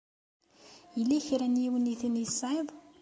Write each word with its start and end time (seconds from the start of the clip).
Yella 0.97 1.17
kra 1.27 1.45
n 1.47 1.55
yiwenniten 1.63 2.19
ay 2.21 2.25
tesɛiḍ? 2.29 2.67